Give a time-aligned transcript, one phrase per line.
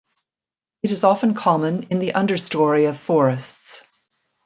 [0.81, 3.83] It is often common in the understorey of forests.